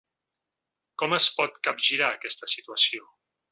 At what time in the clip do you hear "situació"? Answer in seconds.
2.57-3.07